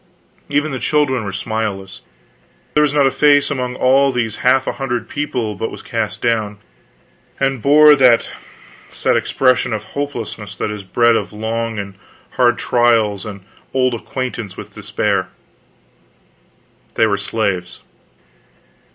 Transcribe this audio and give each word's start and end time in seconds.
Even 0.49 0.71
the 0.71 0.79
children 0.79 1.23
were 1.23 1.31
smileless; 1.31 2.01
there 2.73 2.81
was 2.81 2.91
not 2.91 3.05
a 3.05 3.11
face 3.11 3.51
among 3.51 3.75
all 3.75 4.11
these 4.11 4.37
half 4.37 4.65
a 4.65 4.71
hundred 4.71 5.07
people 5.07 5.53
but 5.53 5.69
was 5.69 5.83
cast 5.83 6.23
down, 6.23 6.57
and 7.39 7.61
bore 7.61 7.95
that 7.95 8.31
set 8.89 9.15
expression 9.15 9.73
of 9.73 9.83
hopelessness 9.83 10.57
which 10.57 10.71
is 10.71 10.83
bred 10.83 11.15
of 11.15 11.31
long 11.31 11.77
and 11.77 11.93
hard 12.31 12.57
trials 12.57 13.27
and 13.27 13.45
old 13.75 13.93
acquaintance 13.93 14.57
with 14.57 14.73
despair. 14.73 15.27
They 16.95 17.05
were 17.05 17.15
slaves. 17.17 17.81